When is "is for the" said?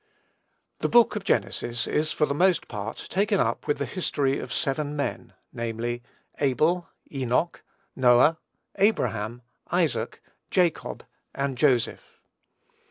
1.85-2.33